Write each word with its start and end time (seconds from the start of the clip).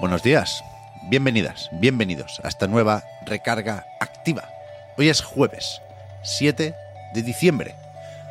Buenos 0.00 0.22
días, 0.22 0.64
bienvenidas, 1.10 1.68
bienvenidos 1.72 2.40
a 2.42 2.48
esta 2.48 2.66
nueva 2.66 3.04
recarga 3.26 3.84
activa. 4.00 4.48
Hoy 4.96 5.10
es 5.10 5.20
jueves, 5.20 5.82
7 6.22 6.74
de 7.12 7.22
diciembre. 7.22 7.74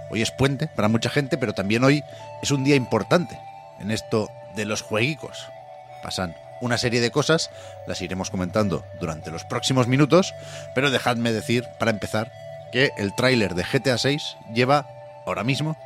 Hoy 0.10 0.24
es 0.24 0.32
puente 0.32 0.66
para 0.66 0.88
mucha 0.88 1.12
gente, 1.12 1.38
pero 1.38 1.54
también 1.54 1.84
hoy 1.84 2.04
es 2.42 2.50
un 2.50 2.64
día 2.64 2.76
importante 2.76 3.40
en 3.80 3.92
esto 3.92 4.32
de 4.56 4.66
los 4.66 4.82
jueguicos. 4.82 5.46
Pasan 6.02 6.36
una 6.60 6.80
serie 6.80 7.02
de 7.02 7.12
cosas, 7.12 7.52
las 7.86 8.02
iremos 8.02 8.32
comentando 8.32 8.84
durante 9.00 9.30
los 9.30 9.44
próximos 9.44 9.88
minutos, 9.88 10.34
pero 10.74 10.90
dejadme 10.90 11.32
decir, 11.32 11.68
para 11.78 11.92
empezar, 11.92 12.32
que 12.72 12.94
el 12.98 13.14
tráiler 13.14 13.54
de 13.54 13.64
GTA 13.64 14.00
6 14.00 14.38
lleva, 14.56 14.88
ahora 15.28 15.44
mismo, 15.44 15.78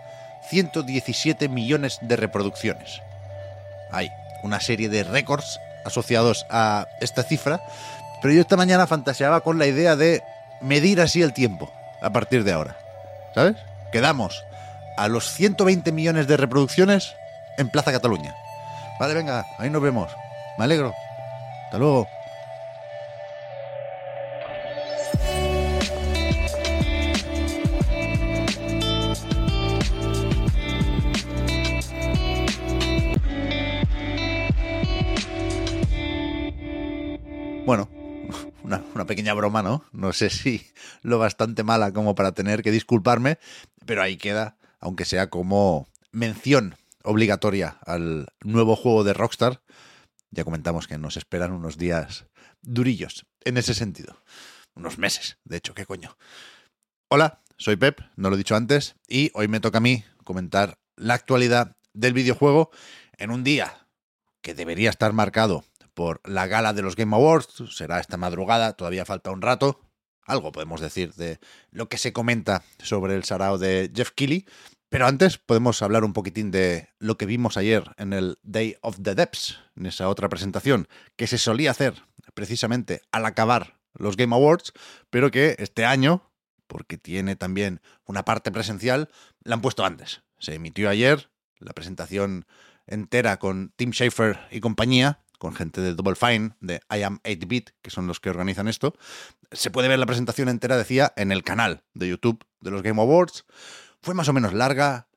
117 0.48 1.50
millones 1.50 2.00
de 2.02 2.16
reproducciones. 2.16 3.02
Hay 3.92 4.14
una 4.44 4.62
serie 4.62 4.88
de 4.88 5.04
récords 5.04 5.60
asociados 5.86 6.46
a 6.50 6.88
esta 7.00 7.24
cifra, 7.24 7.62
pero 8.22 8.34
yo 8.34 8.42
esta 8.42 8.58
mañana 8.58 8.88
fantaseaba 8.88 9.42
con 9.42 9.60
la 9.60 9.68
idea 9.68 9.96
de 9.96 10.24
medir 10.62 11.02
así 11.02 11.22
el 11.22 11.34
tiempo 11.34 11.72
a 12.02 12.12
partir 12.12 12.44
de 12.44 12.54
ahora. 12.54 12.78
¿Sabes? 13.36 13.58
Quedamos 13.92 14.44
a 14.98 15.08
los 15.08 15.32
120 15.32 15.92
millones 15.92 16.28
de 16.28 16.38
reproducciones 16.38 17.16
en 17.58 17.70
Plaza 17.70 17.92
Cataluña. 17.92 18.36
Vale, 19.00 19.14
venga, 19.14 19.46
ahí 19.58 19.70
nos 19.70 19.82
vemos. 19.82 20.12
Me 20.58 20.66
alegro. 20.66 20.94
Hasta 21.66 21.78
luego. 21.78 22.08
Bueno, 37.66 37.90
una, 38.64 38.84
pequeña 39.06 39.34
broma, 39.34 39.64
¿no? 39.64 39.86
No 39.94 40.12
sé 40.12 40.30
si 40.30 40.68
lo 41.02 41.18
bastante 41.18 41.64
mala 41.64 41.94
como 41.94 42.14
para 42.14 42.34
tener 42.34 42.62
que 42.62 42.72
disculparme, 42.72 43.40
pero 43.86 44.02
ahí 44.02 44.18
queda, 44.18 44.58
aunque 44.82 45.06
sea 45.06 45.30
como 45.30 45.88
mención 46.12 46.76
obligatoria 47.04 47.78
al 47.86 48.28
nuevo 48.42 48.76
juego 48.76 49.06
de 49.06 49.14
Rockstar. 49.14 49.62
Ya 50.32 50.44
comentamos 50.44 50.88
que 50.88 50.98
nos 50.98 51.16
esperan 51.16 51.54
unos 51.54 51.78
días 51.78 52.26
durillos 52.62 53.26
en 53.46 53.58
ese 53.58 53.74
sentido. 53.74 54.22
Unos 54.76 54.98
meses, 54.98 55.38
de 55.46 55.58
hecho, 55.58 55.74
¿qué 55.74 55.86
coño? 55.86 56.18
Hola, 57.10 57.44
soy 57.56 57.78
Pep, 57.78 58.02
no 58.18 58.30
lo 58.30 58.36
he 58.36 58.40
dicho 58.40 58.58
antes, 58.58 58.96
y 59.08 59.32
hoy 59.36 59.48
me 59.48 59.62
toca 59.62 59.78
a 59.78 59.82
mí 59.82 60.04
comentar 60.26 60.80
la 60.98 61.14
actualidad 61.14 61.78
del 61.94 62.12
videojuego 62.12 62.72
en 63.18 63.32
un 63.32 63.46
día 63.46 63.88
que 64.42 64.54
debería 64.54 64.90
estar 64.90 65.14
marcado 65.14 65.64
por 65.94 66.22
la 66.26 66.48
gala 66.48 66.74
de 66.74 66.82
los 66.82 66.96
Game 66.96 67.16
Awards. 67.16 67.64
Será 67.70 68.00
esta 68.00 68.18
madrugada, 68.18 68.74
todavía 68.74 69.06
falta 69.06 69.32
un 69.32 69.42
rato. 69.42 69.80
Algo 70.26 70.52
podemos 70.52 70.82
decir 70.82 71.14
de 71.14 71.40
lo 71.72 71.90
que 71.90 71.98
se 71.98 72.14
comenta 72.14 72.64
sobre 72.80 73.16
el 73.16 73.24
sarao 73.24 73.58
de 73.58 73.92
Jeff 73.94 74.12
Keighley. 74.12 74.46
Pero 74.90 75.08
antes 75.08 75.40
podemos 75.40 75.82
hablar 75.82 76.04
un 76.04 76.14
poquitín 76.14 76.52
de 76.52 76.90
lo 77.00 77.18
que 77.18 77.26
vimos 77.26 77.58
ayer 77.58 77.84
en 77.98 78.14
el 78.14 78.38
Day 78.44 78.76
of 78.82 79.00
the 79.02 79.16
Depths, 79.16 79.60
en 79.76 79.88
esa 79.88 80.08
otra 80.08 80.30
presentación 80.30 80.88
que 81.16 81.26
se 81.26 81.40
solía 81.40 81.72
hacer 81.72 82.04
precisamente 82.36 83.02
al 83.12 83.26
acabar 83.26 83.80
los 83.94 84.18
Game 84.18 84.36
Awards, 84.36 84.72
pero 85.10 85.32
que 85.32 85.56
este 85.58 85.86
año, 85.86 86.32
porque 86.68 86.98
tiene 86.98 87.36
también 87.36 87.82
una 88.06 88.24
parte 88.24 88.52
presencial, 88.52 89.10
la 89.44 89.56
han 89.56 89.62
puesto 89.62 89.84
antes. 89.84 90.22
Se 90.38 90.54
emitió 90.54 90.90
ayer 90.90 91.32
la 91.58 91.74
presentación 91.74 92.46
entera 92.86 93.38
con 93.38 93.74
Tim 93.76 93.94
Schafer 93.94 94.40
y 94.52 94.60
compañía, 94.60 95.23
con 95.44 95.56
gente 95.56 95.82
de 95.82 95.94
Double 95.94 96.16
Fine, 96.16 96.52
de 96.62 96.80
I 96.90 97.02
Am 97.02 97.20
8-Bit, 97.26 97.72
que 97.82 97.90
son 97.90 98.08
los 98.08 98.22
que 98.22 98.30
organizan 98.30 98.70
esto. 98.70 98.96
Se 99.52 99.72
puede 99.72 99.90
ver 99.90 100.00
la 100.00 100.06
presentación 100.06 100.48
entera, 100.48 100.78
decía, 100.78 101.12
en 101.18 101.34
el 101.34 101.44
canal 101.44 101.84
de 101.94 102.08
YouTube 102.08 102.46
de 102.62 102.72
los 102.72 102.82
Game 102.82 103.02
Awards. 103.02 103.44
Fue 104.02 104.14
más 104.14 104.30
o 104.30 104.34
menos 104.34 104.54
larga. 104.54 105.10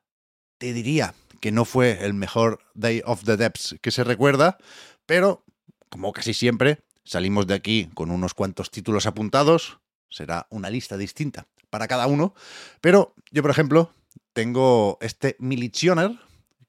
Te 0.59 0.73
diría 0.73 1.15
que 1.41 1.53
no 1.53 1.65
fue 1.65 2.05
el 2.05 2.13
mejor 2.13 2.59
Day 2.75 3.03
of 3.05 3.23
the 3.23 3.37
Depths 3.37 3.77
que 3.81 3.93
se 3.93 4.03
recuerda, 4.03 4.59
pero, 5.07 5.45
como 5.91 6.13
casi 6.13 6.35
siempre, 6.35 6.83
salimos 7.05 7.47
de 7.47 7.55
aquí 7.55 7.89
con 7.95 8.11
unos 8.11 8.35
cuantos 8.35 8.73
títulos 8.73 9.07
apuntados. 9.07 9.79
Será 10.11 10.49
una 10.51 10.71
lista 10.71 10.97
distinta 10.97 11.47
para 11.71 11.87
cada 11.87 12.09
uno. 12.09 12.35
Pero 12.81 13.15
yo, 13.31 13.43
por 13.43 13.53
ejemplo, 13.53 13.95
tengo 14.33 14.99
este 15.01 15.37
Militioner 15.39 16.19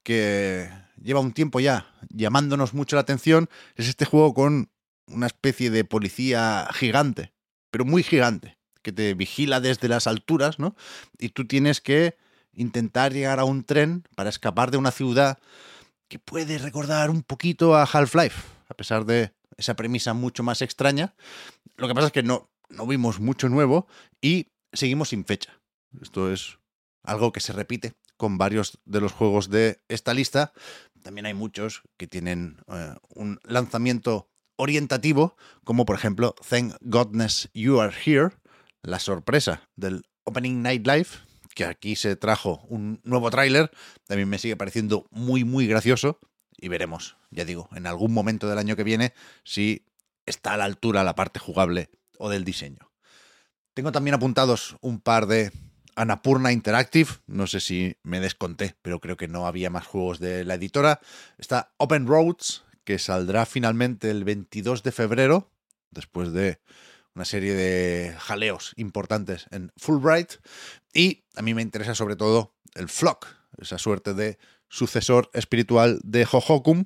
que 0.04 0.70
lleva 1.02 1.20
un 1.20 1.32
tiempo 1.32 1.60
ya 1.60 1.94
llamándonos 2.10 2.74
mucho 2.74 2.96
la 2.96 3.02
atención, 3.02 3.50
es 3.76 3.88
este 3.88 4.06
juego 4.06 4.34
con 4.34 4.70
una 5.08 5.28
especie 5.28 5.70
de 5.70 5.86
policía 5.86 6.68
gigante, 6.74 7.34
pero 7.72 7.86
muy 7.86 8.04
gigante, 8.04 8.58
que 8.82 8.92
te 8.92 9.14
vigila 9.14 9.60
desde 9.60 9.88
las 9.88 10.08
alturas, 10.08 10.60
¿no? 10.60 10.76
Y 11.18 11.30
tú 11.30 11.46
tienes 11.46 11.82
que 11.82 12.18
intentar 12.54 13.14
llegar 13.14 13.40
a 13.40 13.46
un 13.46 13.64
tren 13.64 14.04
para 14.16 14.30
escapar 14.30 14.72
de 14.72 14.78
una 14.78 14.92
ciudad 14.92 15.40
que 16.08 16.20
puede 16.20 16.58
recordar 16.58 17.10
un 17.10 17.22
poquito 17.22 17.76
a 17.76 17.84
Half-Life, 17.84 18.42
a 18.70 18.74
pesar 18.74 19.06
de 19.06 19.34
esa 19.58 19.76
premisa 19.76 20.14
mucho 20.14 20.44
más 20.44 20.62
extraña. 20.62 21.16
Lo 21.76 21.88
que 21.88 21.96
pasa 21.96 22.08
es 22.08 22.14
que 22.14 22.24
no, 22.24 22.50
no 22.70 22.88
vimos 22.88 23.20
mucho 23.20 23.50
nuevo 23.50 23.88
y 24.22 24.48
seguimos 24.74 25.10
sin 25.10 25.26
fecha. 25.26 25.60
Esto 26.02 26.32
es 26.32 26.58
algo 27.04 27.32
que 27.32 27.40
se 27.40 27.54
repite 27.54 27.94
con 28.18 28.38
varios 28.38 28.80
de 28.86 29.02
los 29.02 29.12
juegos 29.12 29.50
de 29.50 29.80
esta 29.88 30.14
lista. 30.14 30.54
También 31.04 31.26
hay 31.26 31.34
muchos 31.34 31.84
que 31.98 32.08
tienen 32.08 32.58
eh, 32.68 32.96
un 33.16 33.40
lanzamiento 33.44 34.30
orientativo, 34.58 35.38
como 35.64 35.86
por 35.86 35.96
ejemplo 35.96 36.36
Thank 36.50 36.76
Godness 36.82 37.50
You 37.54 37.80
Are 37.80 37.96
Here, 38.06 38.32
la 38.82 39.00
sorpresa 39.00 39.70
del 39.76 40.04
Opening 40.24 40.62
Night 40.62 40.86
Live, 40.86 41.08
que 41.56 41.66
aquí 41.66 41.96
se 41.96 42.16
trajo 42.16 42.66
un 42.68 43.00
nuevo 43.04 43.30
tráiler, 43.30 43.72
también 44.06 44.30
me 44.30 44.40
sigue 44.40 44.58
pareciendo 44.58 45.08
muy 45.12 45.44
muy 45.44 45.68
gracioso 45.68 46.20
y 46.58 46.68
veremos, 46.68 47.18
ya 47.30 47.46
digo, 47.46 47.70
en 47.74 47.88
algún 47.88 48.14
momento 48.14 48.50
del 48.50 48.58
año 48.58 48.76
que 48.76 48.84
viene 48.84 49.14
si 49.44 49.86
está 50.26 50.54
a 50.54 50.58
la 50.58 50.66
altura 50.66 51.04
la 51.04 51.16
parte 51.16 51.40
jugable 51.40 51.90
o 52.18 52.30
del 52.30 52.44
diseño. 52.44 52.92
Tengo 53.74 53.92
también 53.92 54.16
apuntados 54.16 54.76
un 54.82 55.00
par 55.00 55.28
de 55.28 55.52
Anapurna 55.98 56.52
Interactive, 56.52 57.10
no 57.26 57.48
sé 57.48 57.60
si 57.60 57.98
me 58.04 58.20
desconté, 58.20 58.76
pero 58.84 59.00
creo 59.00 59.18
que 59.18 59.28
no 59.28 59.48
había 59.48 59.72
más 59.72 59.88
juegos 59.88 60.20
de 60.20 60.46
la 60.46 60.54
editora. 60.54 61.02
Está 61.40 61.74
Open 61.78 62.06
Roads, 62.06 62.64
que 62.84 63.00
saldrá 63.00 63.48
finalmente 63.48 64.12
el 64.12 64.24
22 64.24 64.84
de 64.84 64.92
febrero, 64.92 65.52
después 65.90 66.32
de 66.34 66.60
una 67.16 67.26
serie 67.26 67.56
de 67.56 68.16
jaleos 68.20 68.74
importantes 68.76 69.48
en 69.50 69.72
Fulbright. 69.76 70.34
Y 70.94 71.24
a 71.36 71.42
mí 71.42 71.56
me 71.56 71.64
interesa 71.64 71.96
sobre 71.96 72.16
todo 72.16 72.54
el 72.76 72.90
Flock, 72.90 73.26
esa 73.58 73.80
suerte 73.80 74.14
de 74.14 74.38
sucesor 74.70 75.32
espiritual 75.34 76.00
de 76.04 76.28
Hohokum, 76.32 76.84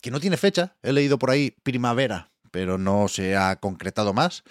que 0.00 0.10
no 0.10 0.20
tiene 0.20 0.38
fecha. 0.38 0.74
He 0.82 0.94
leído 0.94 1.18
por 1.18 1.30
ahí 1.30 1.54
primavera, 1.62 2.30
pero 2.50 2.78
no 2.78 3.08
se 3.08 3.36
ha 3.36 3.56
concretado 3.56 4.14
más. 4.14 4.42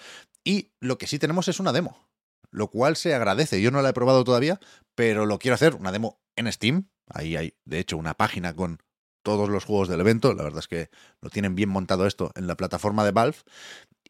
Y 0.44 0.70
lo 0.78 0.98
que 0.98 1.08
sí 1.08 1.18
tenemos 1.18 1.48
es 1.48 1.58
una 1.58 1.72
demo 1.72 2.07
lo 2.50 2.68
cual 2.68 2.96
se 2.96 3.14
agradece. 3.14 3.60
Yo 3.60 3.70
no 3.70 3.82
la 3.82 3.90
he 3.90 3.94
probado 3.94 4.24
todavía, 4.24 4.60
pero 4.94 5.26
lo 5.26 5.38
quiero 5.38 5.54
hacer, 5.54 5.74
una 5.74 5.92
demo 5.92 6.20
en 6.36 6.50
Steam. 6.52 6.88
Ahí 7.08 7.36
hay, 7.36 7.54
de 7.64 7.78
hecho, 7.78 7.96
una 7.96 8.14
página 8.14 8.54
con 8.54 8.82
todos 9.22 9.48
los 9.48 9.64
juegos 9.64 9.88
del 9.88 10.00
evento. 10.00 10.34
La 10.34 10.42
verdad 10.42 10.60
es 10.60 10.68
que 10.68 10.90
lo 11.20 11.30
tienen 11.30 11.54
bien 11.54 11.68
montado 11.68 12.06
esto 12.06 12.32
en 12.34 12.46
la 12.46 12.56
plataforma 12.56 13.04
de 13.04 13.12
Valve. 13.12 13.38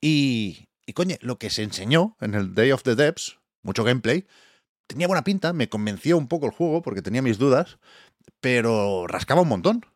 Y, 0.00 0.68
y 0.86 0.92
coño, 0.92 1.16
lo 1.20 1.38
que 1.38 1.50
se 1.50 1.62
enseñó 1.62 2.16
en 2.20 2.34
el 2.34 2.54
Day 2.54 2.72
of 2.72 2.82
the 2.82 2.94
Depths, 2.94 3.38
mucho 3.62 3.84
gameplay, 3.84 4.26
tenía 4.86 5.06
buena 5.06 5.24
pinta, 5.24 5.52
me 5.52 5.68
convenció 5.68 6.16
un 6.16 6.28
poco 6.28 6.46
el 6.46 6.52
juego 6.52 6.82
porque 6.82 7.02
tenía 7.02 7.22
mis 7.22 7.38
dudas, 7.38 7.78
pero 8.40 9.06
rascaba 9.06 9.42
un 9.42 9.48
montón. 9.48 9.86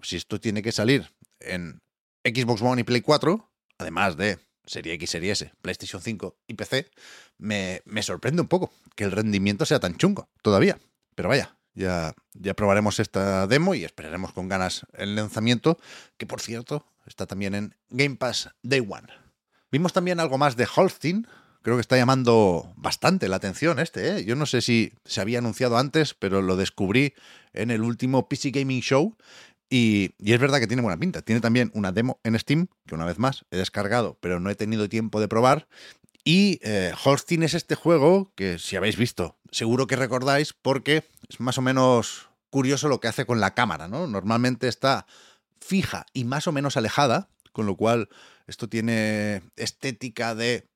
Si 0.00 0.16
esto 0.16 0.40
tiene 0.40 0.62
que 0.62 0.72
salir 0.72 1.12
en 1.40 1.80
Xbox 2.24 2.62
One 2.62 2.80
y 2.80 2.84
Play 2.84 3.00
4, 3.00 3.50
además 3.78 4.16
de 4.16 4.38
Serie 4.64 4.94
X, 4.94 5.10
Serie 5.10 5.32
S, 5.32 5.52
PlayStation 5.60 6.00
5 6.00 6.36
y 6.46 6.54
PC, 6.54 6.90
me, 7.38 7.82
me, 7.84 8.02
sorprende 8.02 8.42
un 8.42 8.48
poco 8.48 8.72
que 8.94 9.04
el 9.04 9.12
rendimiento 9.12 9.64
sea 9.64 9.80
tan 9.80 9.96
chungo 9.96 10.28
todavía. 10.42 10.78
Pero 11.14 11.28
vaya, 11.28 11.56
ya, 11.74 12.14
ya 12.34 12.54
probaremos 12.54 13.00
esta 13.00 13.46
demo 13.46 13.74
y 13.74 13.84
esperaremos 13.84 14.32
con 14.32 14.48
ganas 14.48 14.86
el 14.94 15.14
lanzamiento, 15.16 15.78
que 16.16 16.26
por 16.26 16.40
cierto 16.40 16.86
está 17.06 17.26
también 17.26 17.54
en 17.54 17.74
Game 17.90 18.16
Pass 18.16 18.50
Day 18.62 18.80
One. 18.80 19.08
Vimos 19.70 19.92
también 19.92 20.20
algo 20.20 20.38
más 20.38 20.56
de 20.56 20.68
Holstein, 20.74 21.26
creo 21.62 21.76
que 21.76 21.80
está 21.80 21.96
llamando 21.96 22.72
bastante 22.76 23.28
la 23.28 23.36
atención 23.36 23.78
este. 23.78 24.18
¿eh? 24.18 24.24
Yo 24.24 24.36
no 24.36 24.46
sé 24.46 24.60
si 24.60 24.92
se 25.04 25.20
había 25.20 25.38
anunciado 25.38 25.78
antes, 25.78 26.14
pero 26.14 26.42
lo 26.42 26.56
descubrí 26.56 27.14
en 27.52 27.70
el 27.70 27.82
último 27.82 28.28
PC 28.28 28.50
Gaming 28.50 28.82
Show. 28.82 29.16
Y, 29.74 30.14
es 30.18 30.38
verdad 30.38 30.60
que 30.60 30.66
tiene 30.66 30.82
buena 30.82 31.00
pinta. 31.00 31.22
Tiene 31.22 31.40
también 31.40 31.70
una 31.72 31.92
demo 31.92 32.20
en 32.24 32.38
Steam, 32.38 32.66
que 32.86 32.94
una 32.94 33.06
vez 33.06 33.18
más 33.18 33.46
he 33.50 33.56
descargado, 33.56 34.18
pero 34.20 34.38
no 34.38 34.50
he 34.50 34.54
tenido 34.54 34.86
tiempo 34.86 35.18
de 35.18 35.28
probar. 35.28 35.66
Y 36.24 36.60
eh, 36.62 36.92
Holstein 37.02 37.42
es 37.42 37.54
este 37.54 37.74
juego 37.74 38.30
que, 38.34 38.58
si 38.58 38.76
habéis 38.76 38.98
visto, 38.98 39.38
seguro 39.50 39.86
que 39.86 39.96
recordáis, 39.96 40.52
porque 40.52 41.08
es 41.26 41.40
más 41.40 41.56
o 41.56 41.62
menos 41.62 42.28
curioso 42.50 42.90
lo 42.90 43.00
que 43.00 43.08
hace 43.08 43.24
con 43.24 43.40
la 43.40 43.54
cámara, 43.54 43.88
¿no? 43.88 44.06
Normalmente 44.06 44.68
está 44.68 45.06
fija 45.58 46.04
y 46.12 46.24
más 46.24 46.46
o 46.46 46.52
menos 46.52 46.76
alejada, 46.76 47.30
con 47.52 47.64
lo 47.64 47.74
cual 47.74 48.10
esto 48.46 48.68
tiene 48.68 49.40
estética 49.56 50.34
de 50.34 50.68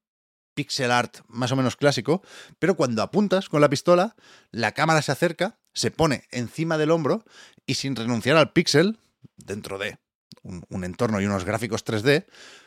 pixel 0.54 0.90
art 0.90 1.18
más 1.28 1.52
o 1.52 1.56
menos 1.56 1.76
clásico, 1.76 2.22
pero 2.58 2.76
cuando 2.76 3.02
apuntas 3.02 3.50
con 3.50 3.60
la 3.60 3.68
pistola, 3.68 4.16
la 4.52 4.72
cámara 4.72 5.02
se 5.02 5.12
acerca, 5.12 5.58
se 5.76 5.90
pone 5.90 6.24
encima 6.30 6.78
del 6.78 6.90
hombro 6.90 7.24
y 7.66 7.74
sin 7.74 7.94
renunciar 7.94 8.36
al 8.38 8.52
pixel, 8.52 8.98
dentro 9.36 9.78
de 9.78 9.98
un, 10.42 10.84
entorno 10.84 11.20
y 11.20 11.26
unos 11.26 11.44
gráficos 11.44 11.84
3D, 11.84 12.24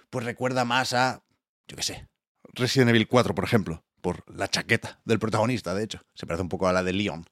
pues 0.09 0.25
recuerda 0.25 0.63
más 0.63 0.93
a, 0.93 1.23
yo 1.67 1.75
qué 1.75 1.83
sé, 1.83 2.07
Resident 2.53 2.89
Evil 2.89 3.07
4, 3.07 3.33
por 3.33 3.43
ejemplo, 3.43 3.83
por 4.01 4.23
la 4.31 4.47
chaqueta 4.47 5.01
del 5.05 5.17
protagonista, 5.17 5.73
de 5.73 5.83
hecho. 5.83 6.01
Se 6.13 6.27
parece 6.27 6.43
un 6.43 6.49
poco 6.49 6.67
a 6.67 6.73
la 6.73 6.83
de 6.83 6.93
Leon. 6.93 7.25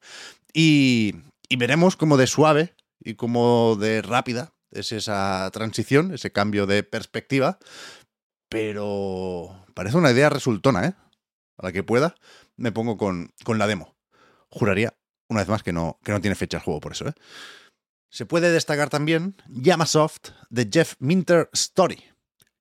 Y, 0.52 1.14
y 1.48 1.58
veremos 1.58 1.96
cómo 1.96 2.18
de 2.18 2.28
suave 2.28 2.76
y 3.00 3.14
cómo 3.14 3.76
de 3.80 4.02
rápida 4.02 4.54
es 4.72 4.92
esa 4.92 5.50
transición, 5.54 6.14
ese 6.14 6.32
cambio 6.32 6.66
de 6.66 6.82
perspectiva. 6.84 7.60
Pero 8.50 9.66
parece 9.76 9.98
una 9.98 10.12
idea 10.12 10.30
resultona, 10.30 10.88
¿eh? 10.88 10.94
A 11.58 11.66
la 11.66 11.72
que 11.72 11.84
pueda, 11.84 12.16
me 12.56 12.72
pongo 12.72 12.98
con, 12.98 13.32
con 13.44 13.60
la 13.60 13.68
demo. 13.68 13.96
Juraría, 14.50 14.94
una 15.30 15.42
vez 15.42 15.50
más, 15.50 15.64
que 15.64 15.74
no, 15.74 16.00
que 16.04 16.12
no 16.12 16.22
tiene 16.22 16.36
fecha 16.36 16.58
el 16.58 16.64
juego 16.64 16.80
por 16.80 16.94
eso, 16.94 17.08
¿eh? 17.08 17.14
Se 18.10 18.26
puede 18.26 18.52
destacar 18.52 18.90
también 18.90 19.36
Yamasoft 19.50 20.30
de 20.50 20.70
Jeff 20.72 20.96
Minter 21.00 21.50
Story, 21.54 22.04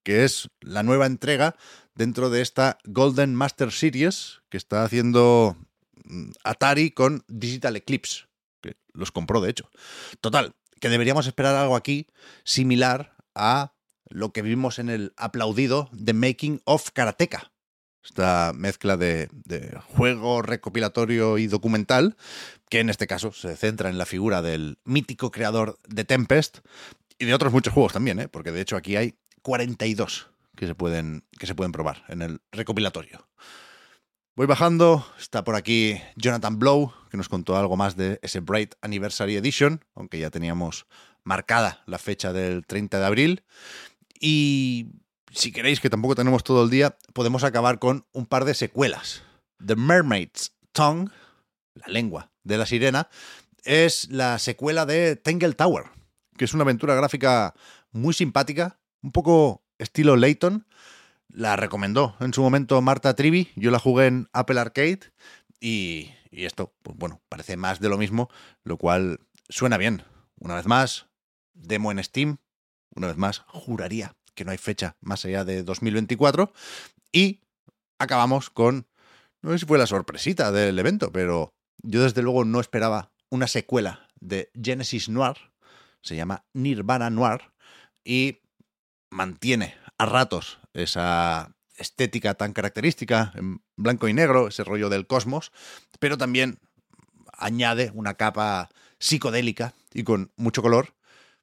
que 0.02 0.24
es 0.24 0.48
la 0.60 0.82
nueva 0.82 1.06
entrega 1.06 1.56
dentro 1.94 2.30
de 2.30 2.42
esta 2.42 2.78
Golden 2.84 3.34
Master 3.34 3.70
Series 3.70 4.42
que 4.48 4.56
está 4.56 4.84
haciendo 4.84 5.56
mm, 6.04 6.30
Atari 6.44 6.90
con 6.90 7.24
Digital 7.28 7.76
Eclipse, 7.76 8.24
que 8.60 8.76
los 8.92 9.12
compró 9.12 9.40
de 9.40 9.50
hecho. 9.50 9.70
Total, 10.20 10.54
que 10.80 10.88
deberíamos 10.88 11.26
esperar 11.26 11.54
algo 11.54 11.76
aquí 11.76 12.06
similar 12.44 13.16
a 13.34 13.72
lo 14.08 14.32
que 14.32 14.42
vimos 14.42 14.78
en 14.78 14.88
el 14.88 15.12
aplaudido 15.16 15.90
The 16.04 16.12
Making 16.12 16.62
of 16.64 16.90
Karateka. 16.92 17.52
Esta 18.04 18.52
mezcla 18.54 18.96
de, 18.96 19.28
de, 19.32 19.76
juego 19.96 20.40
recopilatorio 20.40 21.38
y 21.38 21.48
documental, 21.48 22.16
que 22.68 22.80
en 22.80 22.90
este 22.90 23.06
caso 23.06 23.32
se 23.32 23.56
centra 23.56 23.90
en 23.90 23.98
la 23.98 24.06
figura 24.06 24.42
del 24.42 24.78
mítico 24.84 25.30
creador 25.30 25.78
de 25.88 26.04
Tempest 26.04 26.58
y 27.18 27.24
de 27.24 27.34
otros 27.34 27.52
muchos 27.52 27.72
juegos 27.72 27.92
también, 27.92 28.18
¿eh? 28.18 28.28
porque 28.28 28.52
de 28.52 28.60
hecho 28.60 28.76
aquí 28.76 28.96
hay 28.96 29.14
42 29.42 30.28
que 30.56 30.66
se 30.66 30.74
pueden, 30.74 31.24
que 31.38 31.46
se 31.46 31.54
pueden 31.54 31.72
probar 31.72 32.04
en 32.08 32.22
el 32.22 32.40
recopilatorio. 32.50 33.26
Voy 34.34 34.46
bajando, 34.46 35.06
está 35.18 35.44
por 35.44 35.54
aquí 35.54 36.00
Jonathan 36.16 36.58
Blow, 36.58 36.92
que 37.10 37.16
nos 37.16 37.28
contó 37.28 37.56
algo 37.56 37.76
más 37.76 37.96
de 37.96 38.18
ese 38.22 38.40
Bright 38.40 38.74
Anniversary 38.82 39.36
Edition, 39.36 39.82
aunque 39.94 40.18
ya 40.18 40.30
teníamos 40.30 40.86
marcada 41.24 41.82
la 41.86 41.98
fecha 41.98 42.32
del 42.32 42.66
30 42.66 42.98
de 43.00 43.06
abril. 43.06 43.44
Y 44.20 44.88
si 45.30 45.52
queréis, 45.52 45.80
que 45.80 45.90
tampoco 45.90 46.14
tenemos 46.14 46.44
todo 46.44 46.64
el 46.64 46.70
día, 46.70 46.98
podemos 47.14 47.44
acabar 47.44 47.78
con 47.78 48.06
un 48.12 48.26
par 48.26 48.44
de 48.44 48.54
secuelas. 48.54 49.22
The 49.64 49.76
Mermaid's 49.76 50.52
Tongue, 50.72 51.10
la 51.76 51.86
lengua 51.88 52.32
de 52.42 52.58
la 52.58 52.66
sirena, 52.66 53.08
es 53.64 54.10
la 54.10 54.38
secuela 54.38 54.86
de 54.86 55.16
Tangle 55.16 55.54
Tower, 55.54 55.84
que 56.36 56.44
es 56.44 56.54
una 56.54 56.64
aventura 56.64 56.94
gráfica 56.94 57.54
muy 57.92 58.14
simpática, 58.14 58.78
un 59.02 59.12
poco 59.12 59.64
estilo 59.78 60.16
Layton. 60.16 60.66
La 61.28 61.56
recomendó 61.56 62.16
en 62.20 62.32
su 62.32 62.42
momento 62.42 62.80
Marta 62.82 63.14
Trivi, 63.14 63.50
yo 63.56 63.70
la 63.70 63.78
jugué 63.78 64.06
en 64.06 64.28
Apple 64.32 64.60
Arcade 64.60 65.00
y, 65.60 66.10
y 66.30 66.44
esto, 66.44 66.74
pues 66.82 66.96
bueno, 66.96 67.20
parece 67.28 67.56
más 67.56 67.80
de 67.80 67.88
lo 67.88 67.98
mismo, 67.98 68.30
lo 68.64 68.78
cual 68.78 69.20
suena 69.48 69.76
bien. 69.76 70.04
Una 70.38 70.54
vez 70.54 70.66
más, 70.66 71.06
demo 71.54 71.90
en 71.90 72.02
Steam, 72.02 72.38
una 72.94 73.08
vez 73.08 73.16
más, 73.16 73.40
juraría 73.48 74.16
que 74.36 74.44
no 74.44 74.52
hay 74.52 74.58
fecha 74.58 74.96
más 75.00 75.24
allá 75.24 75.44
de 75.44 75.64
2024. 75.64 76.52
Y 77.10 77.40
acabamos 77.98 78.50
con, 78.50 78.86
no 79.42 79.50
sé 79.50 79.58
si 79.58 79.66
fue 79.66 79.78
la 79.78 79.86
sorpresita 79.86 80.52
del 80.52 80.78
evento, 80.78 81.10
pero 81.10 81.55
yo 81.82 82.02
desde 82.02 82.22
luego 82.22 82.44
no 82.44 82.60
esperaba 82.60 83.12
una 83.30 83.46
secuela 83.46 84.08
de 84.20 84.50
Genesis 84.60 85.08
Noir, 85.08 85.36
se 86.02 86.16
llama 86.16 86.44
Nirvana 86.52 87.10
Noir, 87.10 87.52
y 88.04 88.38
mantiene 89.10 89.74
a 89.98 90.06
ratos 90.06 90.58
esa 90.72 91.54
estética 91.76 92.34
tan 92.34 92.52
característica, 92.52 93.32
en 93.34 93.62
blanco 93.76 94.08
y 94.08 94.14
negro, 94.14 94.48
ese 94.48 94.64
rollo 94.64 94.88
del 94.88 95.06
cosmos, 95.06 95.52
pero 95.98 96.16
también 96.16 96.58
añade 97.32 97.90
una 97.94 98.14
capa 98.14 98.70
psicodélica 98.98 99.74
y 99.92 100.04
con 100.04 100.32
mucho 100.36 100.62
color. 100.62 100.94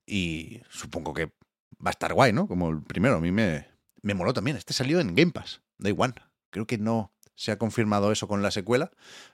Y 0.05 0.61
supongo 0.69 1.13
que 1.13 1.27
va 1.75 1.89
a 1.89 1.91
estar 1.91 2.13
guay, 2.13 2.33
¿no? 2.33 2.47
Como 2.47 2.69
el 2.69 2.81
primero, 2.81 3.15
a 3.15 3.19
mí 3.19 3.31
me, 3.31 3.67
me 4.01 4.13
moló 4.13 4.33
también. 4.33 4.57
Este 4.57 4.73
salió 4.73 4.99
en 4.99 5.15
Game 5.15 5.31
Pass, 5.31 5.61
Day 5.77 5.93
One. 5.95 6.13
Creo 6.49 6.67
que 6.67 6.77
no 6.77 7.13
se 7.43 7.51
ha 7.51 7.57
confirmado 7.57 8.13
eso 8.13 8.29
con 8.29 8.41
la 8.41 8.51
secuela, 8.51 8.89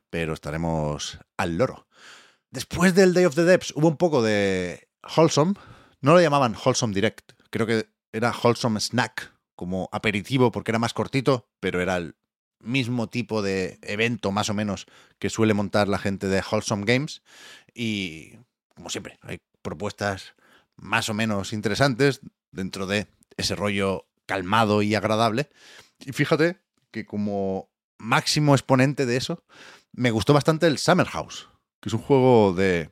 pero 0.09 0.33
estaremos 0.33 1.19
al 1.37 1.59
loro. 1.59 1.87
Después 2.49 2.95
del 2.95 3.13
Day 3.13 3.25
of 3.25 3.35
the 3.35 3.43
Depths 3.43 3.71
hubo 3.75 3.87
un 3.87 3.97
poco 3.97 4.23
de 4.23 4.87
Wholesome. 5.15 5.53
No 6.01 6.13
lo 6.13 6.19
llamaban 6.19 6.55
Wholesome 6.55 6.95
Direct. 6.95 7.33
Creo 7.51 7.67
que 7.67 7.87
era 8.11 8.33
Wholesome 8.33 8.79
Snack, 8.79 9.31
como 9.55 9.89
aperitivo 9.91 10.51
porque 10.51 10.71
era 10.71 10.79
más 10.79 10.95
cortito, 10.95 11.51
pero 11.59 11.81
era 11.81 11.97
el 11.97 12.15
mismo 12.59 13.09
tipo 13.09 13.43
de 13.43 13.77
evento 13.83 14.31
más 14.31 14.49
o 14.49 14.55
menos 14.55 14.87
que 15.19 15.29
suele 15.29 15.53
montar 15.53 15.87
la 15.87 15.99
gente 15.99 16.25
de 16.25 16.41
Wholesome 16.41 16.85
Games. 16.85 17.21
Y 17.75 18.39
como 18.73 18.89
siempre, 18.89 19.19
hay 19.21 19.37
propuestas 19.61 20.33
más 20.77 21.09
o 21.09 21.13
menos 21.13 21.53
interesantes 21.53 22.21
dentro 22.51 22.87
de 22.87 23.05
ese 23.37 23.55
rollo 23.55 24.07
calmado 24.25 24.81
y 24.81 24.95
agradable. 24.95 25.51
Y 25.99 26.11
fíjate 26.11 26.59
que 26.89 27.05
como 27.05 27.68
máximo 27.99 28.55
exponente 28.55 29.05
de 29.05 29.17
eso, 29.17 29.43
me 29.93 30.11
gustó 30.11 30.33
bastante 30.33 30.67
el 30.67 30.77
Summer 30.77 31.07
House, 31.07 31.49
que 31.81 31.89
es 31.89 31.93
un 31.93 32.01
juego 32.01 32.53
de 32.53 32.91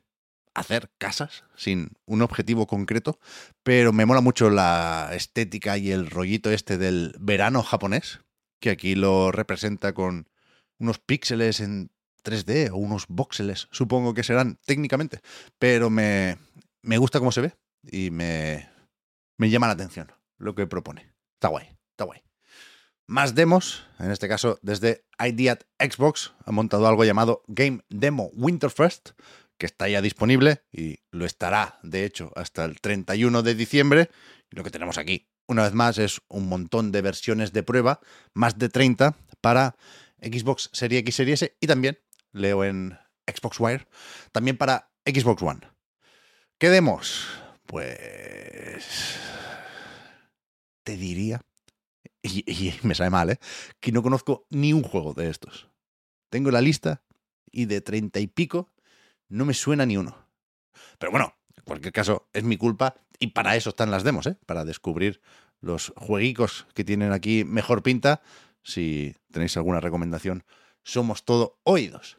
hacer 0.54 0.90
casas 0.98 1.44
sin 1.56 1.90
un 2.06 2.22
objetivo 2.22 2.66
concreto, 2.66 3.18
pero 3.62 3.92
me 3.92 4.06
mola 4.06 4.20
mucho 4.20 4.50
la 4.50 5.10
estética 5.12 5.78
y 5.78 5.90
el 5.90 6.10
rollito 6.10 6.50
este 6.50 6.78
del 6.78 7.14
verano 7.18 7.62
japonés, 7.62 8.20
que 8.60 8.70
aquí 8.70 8.94
lo 8.94 9.32
representa 9.32 9.92
con 9.92 10.28
unos 10.78 10.98
píxeles 10.98 11.60
en 11.60 11.90
3D 12.24 12.70
o 12.72 12.76
unos 12.76 13.06
voxeles, 13.08 13.68
supongo 13.70 14.14
que 14.14 14.24
serán 14.24 14.58
técnicamente, 14.64 15.20
pero 15.58 15.90
me, 15.90 16.38
me 16.82 16.98
gusta 16.98 17.18
cómo 17.18 17.32
se 17.32 17.40
ve 17.40 17.54
y 17.84 18.10
me, 18.10 18.68
me 19.38 19.50
llama 19.50 19.68
la 19.68 19.74
atención 19.74 20.12
lo 20.38 20.54
que 20.54 20.66
propone. 20.66 21.12
Está 21.34 21.48
guay, 21.48 21.68
está 21.92 22.04
guay. 22.04 22.27
Más 23.10 23.34
demos, 23.34 23.86
en 23.98 24.10
este 24.10 24.28
caso 24.28 24.58
desde 24.60 25.06
Ideat 25.18 25.64
Xbox, 25.80 26.34
ha 26.44 26.52
montado 26.52 26.86
algo 26.86 27.06
llamado 27.06 27.42
Game 27.46 27.80
Demo 27.88 28.30
Winterfest, 28.34 29.12
que 29.56 29.64
está 29.64 29.88
ya 29.88 30.02
disponible 30.02 30.62
y 30.70 30.98
lo 31.10 31.24
estará, 31.24 31.78
de 31.82 32.04
hecho, 32.04 32.30
hasta 32.36 32.66
el 32.66 32.82
31 32.82 33.42
de 33.42 33.54
diciembre. 33.54 34.10
Y 34.52 34.56
lo 34.56 34.62
que 34.62 34.70
tenemos 34.70 34.98
aquí, 34.98 35.26
una 35.46 35.62
vez 35.62 35.72
más, 35.72 35.96
es 35.96 36.20
un 36.28 36.50
montón 36.50 36.92
de 36.92 37.00
versiones 37.00 37.54
de 37.54 37.62
prueba, 37.62 38.00
más 38.34 38.58
de 38.58 38.68
30 38.68 39.16
para 39.40 39.74
Xbox 40.20 40.68
Series 40.74 41.00
X 41.00 41.14
Series 41.14 41.42
S 41.42 41.56
y 41.60 41.66
también, 41.66 41.98
leo 42.32 42.62
en 42.62 42.98
Xbox 43.26 43.58
Wire, 43.58 43.88
también 44.32 44.58
para 44.58 44.90
Xbox 45.06 45.42
One. 45.42 45.60
¿Qué 46.58 46.68
demos? 46.68 47.26
Pues... 47.64 49.16
Te 50.84 50.96
diría, 50.96 51.42
y, 52.28 52.74
me 52.82 52.94
sabe 52.94 53.10
mal, 53.10 53.30
¿eh? 53.30 53.38
que 53.80 53.92
no 53.92 54.02
conozco 54.02 54.46
ni 54.50 54.72
un 54.72 54.82
juego 54.82 55.14
de 55.14 55.30
estos. 55.30 55.68
Tengo 56.30 56.50
la 56.50 56.60
lista 56.60 57.02
y 57.50 57.66
de 57.66 57.80
treinta 57.80 58.20
y 58.20 58.26
pico 58.26 58.70
no 59.28 59.44
me 59.44 59.54
suena 59.54 59.86
ni 59.86 59.96
uno. 59.96 60.16
Pero 60.98 61.10
bueno, 61.10 61.34
en 61.56 61.64
cualquier 61.64 61.92
caso, 61.92 62.28
es 62.32 62.44
mi 62.44 62.56
culpa 62.56 62.94
y 63.18 63.28
para 63.28 63.56
eso 63.56 63.70
están 63.70 63.90
las 63.90 64.04
demos, 64.04 64.26
¿eh? 64.26 64.36
Para 64.46 64.64
descubrir 64.64 65.20
los 65.60 65.92
jueguicos 65.96 66.66
que 66.74 66.84
tienen 66.84 67.12
aquí 67.12 67.44
mejor 67.44 67.82
pinta. 67.82 68.22
Si 68.62 69.14
tenéis 69.32 69.56
alguna 69.56 69.80
recomendación, 69.80 70.44
somos 70.82 71.24
todo 71.24 71.58
oídos. 71.64 72.18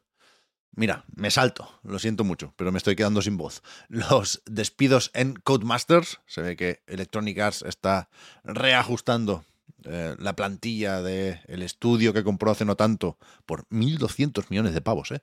Mira, 0.72 1.04
me 1.16 1.32
salto, 1.32 1.80
lo 1.84 2.00
siento 2.00 2.24
mucho, 2.24 2.54
pero 2.56 2.72
me 2.72 2.78
estoy 2.78 2.96
quedando 2.96 3.22
sin 3.22 3.38
voz. 3.38 3.64
Los 3.88 4.42
despidos 4.46 5.12
en 5.14 5.34
Codemasters, 5.34 6.22
se 6.26 6.42
ve 6.42 6.56
que 6.56 6.84
Electronic 6.88 7.40
Arts 7.40 7.64
está 7.64 8.10
reajustando 8.44 9.44
eh, 9.86 10.16
la 10.20 10.36
plantilla 10.36 11.02
del 11.02 11.62
estudio 11.62 12.14
que 12.14 12.24
compró 12.24 12.52
hace 12.52 12.66
no 12.66 12.76
tanto 12.76 13.18
por 13.46 13.68
1.200 13.70 14.46
millones 14.50 14.74
de 14.74 14.82
pavos, 14.82 15.12
¿eh? 15.12 15.22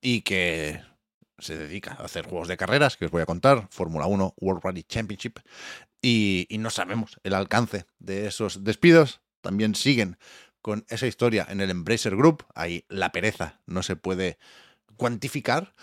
y 0.00 0.22
que 0.22 0.80
se 1.38 1.56
dedica 1.56 1.92
a 1.92 2.04
hacer 2.04 2.26
juegos 2.26 2.48
de 2.48 2.56
carreras, 2.56 2.96
que 2.96 3.06
os 3.06 3.10
voy 3.10 3.22
a 3.22 3.26
contar, 3.26 3.68
Fórmula 3.70 4.06
1, 4.06 4.34
World 4.38 4.62
Rally 4.64 4.84
Championship, 4.84 5.38
y, 6.00 6.46
y 6.48 6.58
no 6.58 6.70
sabemos 6.70 7.20
el 7.24 7.34
alcance 7.34 7.86
de 7.98 8.26
esos 8.26 8.64
despidos. 8.64 9.20
También 9.42 9.74
siguen 9.74 10.18
con 10.62 10.84
esa 10.88 11.06
historia 11.06 11.46
en 11.48 11.60
el 11.60 11.70
Embracer 11.70 12.16
Group, 12.16 12.44
ahí 12.54 12.84
la 12.88 13.12
pereza 13.12 13.60
no 13.66 13.82
se 13.82 13.96
puede 13.96 14.38
cuantificar. 14.96 15.74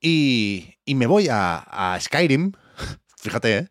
Y, 0.00 0.74
y 0.84 0.94
me 0.94 1.06
voy 1.06 1.28
a, 1.28 1.58
a 1.58 1.98
Skyrim, 2.00 2.52
fíjate, 3.16 3.56
¿eh? 3.56 3.68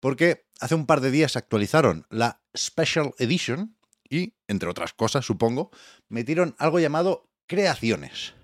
Porque 0.00 0.46
hace 0.60 0.74
un 0.74 0.86
par 0.86 1.00
de 1.00 1.10
días 1.10 1.36
actualizaron 1.36 2.06
la 2.10 2.42
Special 2.56 3.12
Edition 3.18 3.76
y, 4.08 4.34
entre 4.46 4.68
otras 4.68 4.92
cosas, 4.92 5.24
supongo, 5.24 5.70
metieron 6.08 6.54
algo 6.58 6.80
llamado 6.80 7.30
creaciones, 7.46 8.34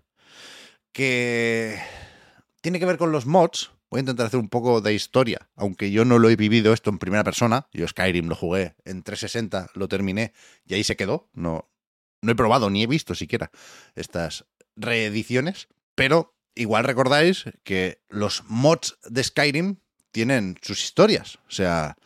que 0.93 1.81
tiene 2.61 2.79
que 2.79 2.87
ver 2.87 2.99
con 2.99 3.13
los 3.13 3.27
mods. 3.27 3.71
Voy 3.91 3.99
a 3.99 4.01
intentar 4.01 4.27
hacer 4.27 4.41
un 4.41 4.49
poco 4.49 4.81
de 4.81 4.95
historia, 4.95 5.49
aunque 5.55 5.91
yo 5.91 6.05
no 6.05 6.19
lo 6.19 6.29
he 6.29 6.37
vivido 6.37 6.73
esto 6.73 6.91
en 6.91 6.99
primera 6.99 7.23
persona. 7.23 7.69
Yo 7.73 7.87
Skyrim 7.87 8.29
lo 8.29 8.35
jugué 8.35 8.75
en 8.85 9.03
360, 9.03 9.71
lo 9.75 9.89
terminé 9.89 10.33
y 10.65 10.75
ahí 10.75 10.83
se 10.83 10.97
quedó. 10.97 11.29
No, 11.33 11.71
no 12.21 12.33
he 12.33 12.35
probado 12.35 12.71
ni 12.71 12.83
he 12.83 12.87
visto 12.87 13.15
siquiera 13.15 13.51
estas 13.95 14.47
reediciones, 14.75 15.69
pero 15.95 16.35
igual 16.57 16.85
recordáis 16.85 17.45
que 17.63 18.03
los 18.09 18.43
mods 18.49 18.99
de 19.05 19.23
Skyrim 19.23 19.77
tienen 20.15 20.57
sus 20.63 20.83
historias. 20.85 21.41
O 21.49 21.51
sea, 21.51 21.97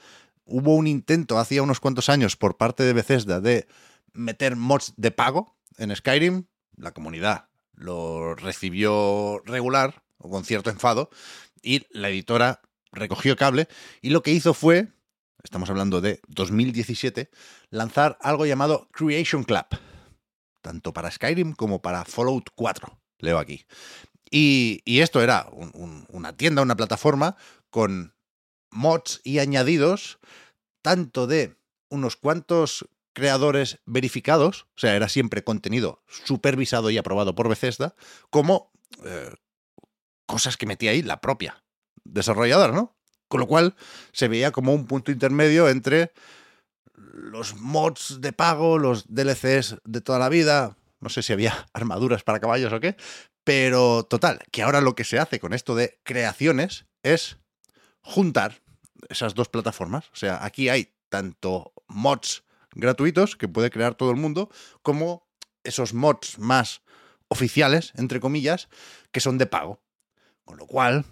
hubo 0.46 0.74
un 0.74 0.86
intento 0.86 1.38
hacía 1.38 1.62
unos 1.62 1.78
cuantos 1.78 2.08
años 2.08 2.36
por 2.36 2.56
parte 2.56 2.82
de 2.82 2.94
Bethesda 2.94 3.38
de 3.40 3.68
meter 4.14 4.56
mods 4.56 4.94
de 4.96 5.10
pago 5.10 5.54
en 5.76 5.94
Skyrim. 5.94 6.46
La 6.76 6.92
comunidad 6.92 7.48
lo 7.74 8.34
recibió 8.34 9.42
regular 9.44 10.02
o 10.16 10.30
con 10.30 10.44
cierto 10.44 10.70
enfado 10.70 11.10
y 11.62 11.86
la 11.90 12.08
editora 12.08 12.62
recogió 12.92 13.36
cable 13.36 13.68
y 14.00 14.08
lo 14.08 14.22
que 14.22 14.32
hizo 14.32 14.54
fue, 14.54 14.88
estamos 15.44 15.68
hablando 15.68 16.00
de 16.00 16.20
2017, 16.28 17.28
lanzar 17.68 18.16
algo 18.22 18.46
llamado 18.46 18.88
Creation 18.90 19.44
Club, 19.44 19.66
tanto 20.62 20.94
para 20.94 21.10
Skyrim 21.10 21.52
como 21.52 21.82
para 21.82 22.06
Fallout 22.06 22.48
4, 22.54 22.98
leo 23.18 23.38
aquí. 23.38 23.66
Y, 24.30 24.82
esto 25.00 25.22
era 25.22 25.48
un, 25.52 25.70
un, 25.74 26.06
una 26.10 26.36
tienda, 26.36 26.62
una 26.62 26.76
plataforma 26.76 27.36
con 27.70 28.14
mods 28.70 29.20
y 29.24 29.38
añadidos, 29.38 30.18
tanto 30.82 31.26
de 31.26 31.56
unos 31.90 32.16
cuantos 32.16 32.88
creadores 33.14 33.80
verificados, 33.84 34.62
o 34.76 34.78
sea, 34.78 34.94
era 34.94 35.08
siempre 35.08 35.42
contenido 35.42 36.04
supervisado 36.06 36.90
y 36.90 36.98
aprobado 36.98 37.34
por 37.34 37.48
Bethesda, 37.48 37.94
como 38.30 38.70
eh, 39.04 39.32
cosas 40.26 40.56
que 40.56 40.66
metía 40.66 40.92
ahí 40.92 41.02
la 41.02 41.20
propia 41.20 41.64
desarrolladora, 42.04 42.72
¿no? 42.72 42.96
Con 43.28 43.40
lo 43.40 43.46
cual 43.46 43.74
se 44.12 44.28
veía 44.28 44.52
como 44.52 44.72
un 44.72 44.86
punto 44.86 45.10
intermedio 45.10 45.68
entre 45.68 46.12
los 46.94 47.56
mods 47.56 48.20
de 48.20 48.32
pago, 48.32 48.78
los 48.78 49.06
DLCs 49.08 49.76
de 49.84 50.00
toda 50.00 50.18
la 50.18 50.28
vida, 50.28 50.76
no 51.00 51.08
sé 51.08 51.22
si 51.22 51.32
había 51.32 51.68
armaduras 51.72 52.22
para 52.22 52.40
caballos 52.40 52.72
o 52.72 52.80
qué, 52.80 52.96
pero 53.44 54.04
total, 54.04 54.40
que 54.52 54.62
ahora 54.62 54.80
lo 54.80 54.94
que 54.94 55.04
se 55.04 55.18
hace 55.18 55.40
con 55.40 55.54
esto 55.54 55.74
de 55.74 55.98
creaciones 56.04 56.86
es 57.02 57.38
juntar 58.08 58.62
esas 59.10 59.34
dos 59.34 59.48
plataformas. 59.48 60.08
O 60.14 60.16
sea, 60.16 60.42
aquí 60.42 60.70
hay 60.70 60.94
tanto 61.10 61.74
mods 61.88 62.42
gratuitos 62.72 63.36
que 63.36 63.48
puede 63.48 63.70
crear 63.70 63.94
todo 63.94 64.10
el 64.10 64.16
mundo, 64.16 64.50
como 64.82 65.28
esos 65.62 65.92
mods 65.92 66.38
más 66.38 66.80
oficiales, 67.28 67.92
entre 67.96 68.18
comillas, 68.18 68.68
que 69.12 69.20
son 69.20 69.36
de 69.36 69.44
pago. 69.44 69.82
Con 70.46 70.56
lo 70.56 70.66
cual, 70.66 71.04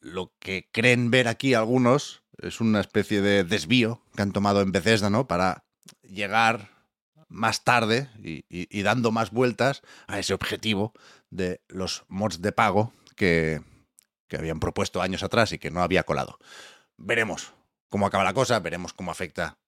lo 0.00 0.32
que 0.38 0.70
creen 0.72 1.10
ver 1.10 1.28
aquí 1.28 1.52
algunos 1.52 2.22
es 2.38 2.62
una 2.62 2.80
especie 2.80 3.20
de 3.20 3.44
desvío 3.44 4.02
que 4.16 4.22
han 4.22 4.32
tomado 4.32 4.62
en 4.62 4.72
Bethesda, 4.72 5.10
¿no? 5.10 5.28
Para 5.28 5.66
llegar 6.02 6.70
más 7.28 7.62
tarde 7.62 8.08
y, 8.18 8.46
y, 8.48 8.68
y 8.70 8.82
dando 8.82 9.12
más 9.12 9.32
vueltas 9.32 9.82
a 10.06 10.18
ese 10.18 10.32
objetivo 10.32 10.94
de 11.28 11.60
los 11.68 12.04
mods 12.08 12.40
de 12.40 12.52
pago 12.52 12.94
que, 13.16 13.60
que 14.32 14.38
habían 14.38 14.60
propuesto 14.60 15.02
años 15.02 15.22
atrás 15.22 15.52
y 15.52 15.58
que 15.58 15.70
no 15.70 15.82
había 15.82 16.04
colado. 16.04 16.38
Veremos 16.96 17.52
cómo 17.90 18.06
acaba 18.06 18.24
la 18.24 18.32
cosa, 18.32 18.58
veremos 18.60 18.94
cómo 18.94 19.10
afecta, 19.10 19.58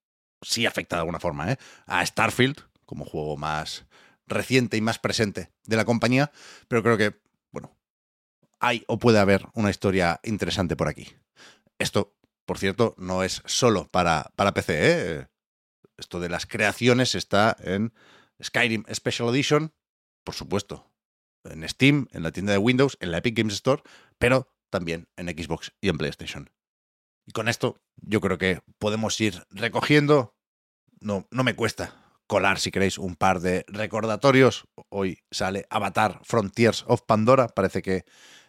sí 0.41 0.65
afecta 0.65 0.97
de 0.97 1.01
alguna 1.01 1.21
forma, 1.21 1.53
¿eh? 1.53 1.59
a 1.85 2.05
Starfield 2.05 2.63
como 2.87 3.05
juego 3.05 3.37
más 3.37 3.85
reciente 4.27 4.79
y 4.79 4.81
más 4.81 4.99
presente 4.99 5.53
de 5.67 5.77
la 5.77 5.85
compañía, 5.85 6.33
pero 6.67 6.83
creo 6.83 6.97
que, 6.97 7.21
bueno, 7.51 7.77
hay 8.59 8.85
o 8.89 8.99
puede 8.99 9.19
haber 9.19 9.45
una 9.53 9.69
historia 9.69 10.19
interesante 10.23 10.77
por 10.77 10.89
aquí. 10.89 11.15
Esto, 11.79 12.17
por 12.47 12.57
cierto, 12.57 12.95
no 12.97 13.23
es 13.23 13.43
solo 13.45 13.89
para, 13.89 14.33
para 14.35 14.55
PC, 14.55 14.73
¿eh? 14.79 15.29
Esto 15.99 16.21
de 16.21 16.31
las 16.31 16.47
creaciones 16.47 17.15
está 17.15 17.55
en 17.61 17.93
Skyrim 18.43 18.85
Special 18.91 19.29
Edition, 19.29 19.75
por 20.25 20.35
supuesto, 20.35 20.91
en 21.45 21.69
Steam, 21.69 22.09
en 22.13 22.23
la 22.23 22.33
tienda 22.33 22.53
de 22.53 22.59
Windows, 22.59 22.97
en 23.01 23.11
la 23.11 23.19
Epic 23.19 23.37
Games 23.37 23.53
Store, 23.53 23.83
pero 24.19 24.54
también 24.75 25.07
en 25.17 25.29
Xbox 25.29 25.73
y 25.81 25.89
en 25.89 25.99
PlayStation. 25.99 26.51
Y 27.27 27.31
con 27.31 27.49
esto 27.49 27.81
yo 28.03 28.21
creo 28.21 28.39
que 28.39 28.61
podemos 28.79 29.21
ir 29.21 29.47
recogiendo. 29.51 30.35
No, 30.99 31.29
no 31.31 31.45
me 31.45 31.55
cuesta 31.55 31.95
colar, 32.27 32.59
si 32.59 32.73
queréis, 32.73 32.99
un 32.99 33.15
par 33.15 33.39
de 33.39 33.65
recordatorios. 33.69 34.67
Hoy 34.89 35.21
sale 35.31 35.69
Avatar 35.71 36.21
Frontiers 36.25 36.85
of 36.89 37.03
Pandora. 37.03 37.47
Parece 37.47 37.83
que 37.83 38.05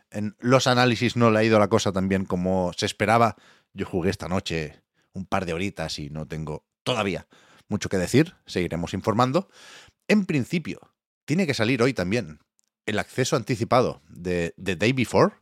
en 0.10 0.36
los 0.40 0.66
análisis 0.66 1.16
no 1.16 1.30
le 1.30 1.38
ha 1.38 1.44
ido 1.44 1.60
la 1.60 1.68
cosa 1.68 1.92
tan 1.92 2.10
bien 2.10 2.26
como 2.26 2.72
se 2.74 2.88
esperaba. 2.88 3.36
Yo 3.74 3.86
jugué 3.86 4.10
esta 4.10 4.28
noche 4.28 4.82
un 5.14 5.28
par 5.28 5.46
de 5.46 5.54
horitas 5.54 6.00
y 6.00 6.10
no 6.10 6.28
tengo 6.28 6.66
todavía 6.82 7.28
mucho 7.68 7.88
que 7.88 7.98
decir. 7.98 8.34
Seguiremos 8.48 8.96
informando. 8.96 9.48
En 10.08 10.26
principio, 10.26 10.96
tiene 11.26 11.46
que 11.46 11.54
salir 11.54 11.84
hoy 11.84 11.94
también 11.94 12.40
el 12.88 12.98
acceso 12.98 13.36
anticipado 13.36 14.02
de 14.10 14.56
The 14.64 14.76
Day 14.76 14.94
Before. 14.94 15.36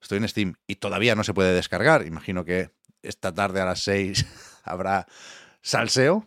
Estoy 0.00 0.18
en 0.18 0.28
Steam 0.28 0.54
y 0.66 0.76
todavía 0.76 1.14
no 1.14 1.24
se 1.24 1.34
puede 1.34 1.54
descargar. 1.54 2.06
Imagino 2.06 2.44
que 2.44 2.70
esta 3.02 3.32
tarde 3.32 3.60
a 3.60 3.64
las 3.64 3.80
6 3.82 4.26
habrá 4.64 5.06
salseo. 5.62 6.26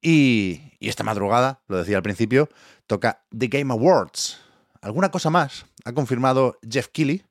Y, 0.00 0.62
esta 0.80 1.02
madrugada, 1.02 1.62
lo 1.66 1.78
decía 1.78 1.96
al 1.96 2.02
principio, 2.02 2.48
toca 2.86 3.24
The 3.36 3.48
Game 3.48 3.72
Awards. 3.72 4.40
¿Alguna 4.80 5.10
cosa 5.10 5.30
más? 5.30 5.66
Ha 5.84 5.92
confirmado 5.92 6.58
Jeff 6.68 6.88
Keighley. 6.88 7.24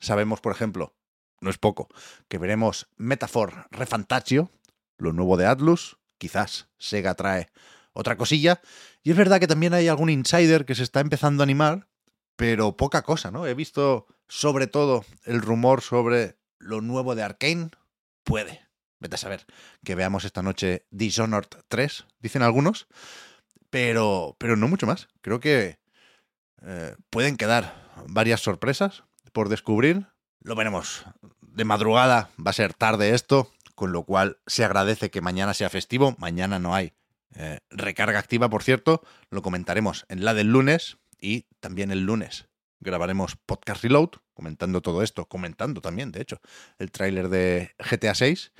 Sabemos, 0.00 0.40
por 0.40 0.52
ejemplo, 0.52 0.94
no 1.40 1.50
es 1.50 1.58
poco, 1.58 1.88
que 2.28 2.38
veremos 2.38 2.88
Metaphor 2.96 3.66
Refantagio, 3.70 4.50
lo 4.96 5.12
nuevo 5.12 5.36
de 5.36 5.46
Atlus. 5.46 5.98
Quizás 6.18 6.68
Sega 6.78 7.14
trae 7.14 7.50
otra 7.92 8.16
cosilla. 8.16 8.60
Y 9.02 9.10
es 9.10 9.16
verdad 9.16 9.38
que 9.38 9.46
también 9.46 9.74
hay 9.74 9.88
algún 9.88 10.08
insider 10.08 10.64
que 10.64 10.74
se 10.74 10.82
está 10.82 11.00
empezando 11.00 11.42
a 11.42 11.44
animar, 11.44 11.88
pero 12.36 12.76
poca 12.76 13.02
cosa, 13.02 13.30
¿no? 13.30 13.46
He 13.46 13.54
visto 13.54 14.06
sobre 14.28 14.66
todo 14.66 15.04
el 15.24 15.40
rumor 15.40 15.82
sobre 15.82 16.36
lo 16.58 16.80
nuevo 16.80 17.14
de 17.14 17.22
Arkane, 17.22 17.70
puede, 18.24 18.60
vete 18.98 19.16
a 19.16 19.18
saber, 19.18 19.46
que 19.84 19.94
veamos 19.94 20.24
esta 20.24 20.42
noche 20.42 20.86
Dishonored 20.90 21.48
3, 21.68 22.06
dicen 22.20 22.42
algunos, 22.42 22.86
pero, 23.70 24.36
pero 24.38 24.56
no 24.56 24.68
mucho 24.68 24.86
más. 24.86 25.08
Creo 25.20 25.40
que 25.40 25.78
eh, 26.62 26.94
pueden 27.10 27.36
quedar 27.36 27.90
varias 28.08 28.40
sorpresas 28.40 29.04
por 29.32 29.48
descubrir. 29.48 30.06
Lo 30.40 30.54
veremos. 30.54 31.04
De 31.40 31.64
madrugada 31.64 32.30
va 32.38 32.50
a 32.50 32.54
ser 32.54 32.74
tarde 32.74 33.14
esto, 33.14 33.50
con 33.74 33.92
lo 33.92 34.04
cual 34.04 34.38
se 34.46 34.64
agradece 34.64 35.10
que 35.10 35.20
mañana 35.20 35.54
sea 35.54 35.70
festivo. 35.70 36.14
Mañana 36.18 36.58
no 36.58 36.74
hay 36.74 36.92
eh, 37.34 37.58
recarga 37.70 38.18
activa, 38.18 38.48
por 38.48 38.62
cierto. 38.62 39.02
Lo 39.30 39.42
comentaremos 39.42 40.06
en 40.08 40.24
la 40.24 40.34
del 40.34 40.48
lunes 40.48 40.98
y 41.20 41.46
también 41.60 41.90
el 41.90 42.06
lunes 42.06 42.48
grabaremos 42.80 43.36
Podcast 43.36 43.82
Reload, 43.82 44.10
comentando 44.32 44.82
todo 44.82 45.02
esto, 45.02 45.26
comentando 45.26 45.80
también, 45.80 46.12
de 46.12 46.22
hecho, 46.22 46.40
el 46.78 46.90
tráiler 46.90 47.28
de 47.28 47.70
GTA 47.78 48.14
6 48.14 48.52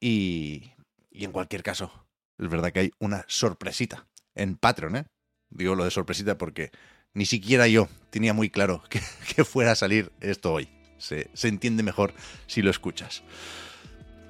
y, 0.00 0.72
y, 1.10 1.24
en 1.24 1.32
cualquier 1.32 1.62
caso, 1.62 2.06
es 2.38 2.48
verdad 2.48 2.72
que 2.72 2.80
hay 2.80 2.90
una 2.98 3.24
sorpresita 3.28 4.06
en 4.34 4.56
Patreon, 4.56 4.96
¿eh? 4.96 5.06
Digo 5.50 5.74
lo 5.74 5.84
de 5.84 5.90
sorpresita 5.90 6.38
porque 6.38 6.70
ni 7.12 7.26
siquiera 7.26 7.66
yo 7.66 7.88
tenía 8.10 8.32
muy 8.32 8.50
claro 8.50 8.82
que, 8.88 9.44
fuera 9.44 9.72
a 9.72 9.76
salir 9.76 10.12
esto 10.20 10.52
hoy. 10.52 10.68
Se, 10.98 11.30
se 11.32 11.48
entiende 11.48 11.82
mejor 11.82 12.12
si 12.46 12.62
lo 12.62 12.70
escuchas. 12.70 13.22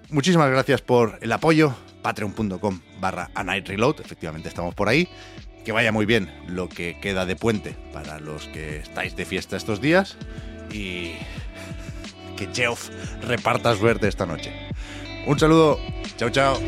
Muchísimas 0.09 0.51
gracias 0.51 0.83
por 0.83 1.19
el 1.21 1.33
apoyo. 1.33 1.75
Patreon.com 2.03 2.81
barra 3.01 3.31
a 3.35 3.45
Night 3.45 3.69
Reload. 3.69 4.01
Efectivamente 4.01 4.49
estamos 4.49 4.75
por 4.75 4.89
ahí. 4.89 5.09
Que 5.65 5.73
vaya 5.73 5.93
muy 5.93 6.07
bien 6.07 6.31
lo 6.47 6.69
que 6.69 6.99
queda 7.01 7.27
de 7.27 7.37
puente 7.37 7.77
para 7.93 8.19
los 8.19 8.49
que 8.49 8.79
estáis 8.79 9.17
de 9.17 9.25
fiesta 9.25 9.57
estos 9.57 9.81
días 9.81 10.17
y 10.73 11.13
que 12.37 12.49
Geoff 12.53 12.91
reparta 13.23 13.77
suerte 13.77 14.09
esta 14.09 14.27
noche. 14.27 14.53
Un 15.27 15.39
saludo, 15.39 15.79
chao 16.17 16.31
chao. 16.31 16.59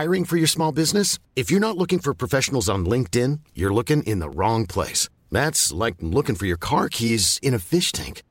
Hiring 0.00 0.24
for 0.24 0.38
your 0.38 0.48
small 0.48 0.72
business? 0.72 1.18
If 1.36 1.50
you're 1.50 1.60
not 1.60 1.76
looking 1.76 1.98
for 1.98 2.14
professionals 2.14 2.70
on 2.70 2.86
LinkedIn, 2.86 3.40
you're 3.54 3.74
looking 3.74 4.02
in 4.04 4.18
the 4.18 4.30
wrong 4.30 4.64
place. 4.64 5.10
That's 5.30 5.72
like 5.72 5.96
looking 6.00 6.36
for 6.36 6.46
your 6.46 6.56
car 6.56 6.88
keys 6.88 7.38
in 7.42 7.52
a 7.52 7.58
fish 7.58 7.92
tank. 7.92 8.22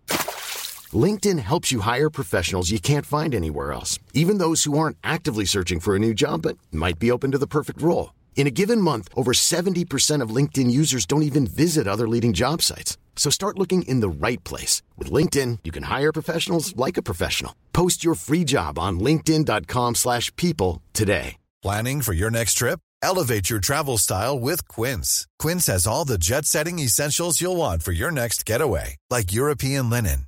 LinkedIn 0.94 1.40
helps 1.40 1.72
you 1.72 1.82
hire 1.82 2.10
professionals 2.10 2.72
you 2.72 2.80
can't 2.80 3.06
find 3.06 3.36
anywhere 3.36 3.74
else, 3.74 4.00
even 4.14 4.40
those 4.40 4.64
who 4.64 4.78
aren't 4.78 4.98
actively 5.04 5.46
searching 5.46 5.80
for 5.80 5.96
a 5.96 6.00
new 6.00 6.14
job 6.14 6.42
but 6.42 6.58
might 6.72 6.98
be 6.98 7.12
open 7.12 7.32
to 7.32 7.38
the 7.38 7.46
perfect 7.46 7.82
role. 7.82 8.14
In 8.36 8.48
a 8.48 8.52
given 8.52 8.82
month, 8.82 9.10
over 9.16 9.34
70% 9.34 10.22
of 10.24 10.36
LinkedIn 10.36 10.72
users 10.72 11.06
don't 11.06 11.24
even 11.24 11.46
visit 11.46 11.88
other 11.88 12.08
leading 12.08 12.34
job 12.34 12.62
sites. 12.62 12.98
So 13.18 13.30
start 13.30 13.60
looking 13.60 13.82
in 13.82 14.00
the 14.00 14.10
right 14.10 14.42
place. 14.46 14.82
With 14.98 15.12
LinkedIn, 15.12 15.60
you 15.66 15.72
can 15.72 15.84
hire 15.84 16.14
professionals 16.14 16.74
like 16.78 16.96
a 16.96 17.02
professional. 17.04 17.54
Post 17.74 18.02
your 18.02 18.16
free 18.16 18.46
job 18.46 18.80
on 18.80 19.00
linkedin.com 19.02 19.96
slash 19.96 20.34
people 20.38 20.82
today. 20.94 21.36
Planning 21.62 22.02
for 22.02 22.14
your 22.14 22.32
next 22.32 22.54
trip? 22.54 22.80
Elevate 23.02 23.50
your 23.50 23.60
travel 23.60 23.98
style 23.98 24.40
with 24.40 24.66
Quince. 24.70 25.28
Quince 25.38 25.68
has 25.68 25.86
all 25.86 26.06
the 26.06 26.18
jet-setting 26.18 26.80
essentials 26.80 27.42
you'll 27.42 27.58
want 27.58 27.84
for 27.84 27.92
your 27.92 28.12
next 28.12 28.46
getaway, 28.46 28.96
like 29.10 29.34
European 29.34 29.90
linen, 29.90 30.28